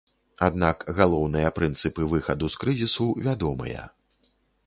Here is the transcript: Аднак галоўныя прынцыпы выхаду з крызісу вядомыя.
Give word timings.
Аднак 0.45 0.77
галоўныя 0.99 1.51
прынцыпы 1.57 2.07
выхаду 2.13 2.45
з 2.53 2.61
крызісу 2.63 3.07
вядомыя. 3.27 3.87